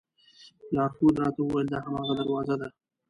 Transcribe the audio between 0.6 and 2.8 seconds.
لارښود راته وویل دا هماغه دروازه ده.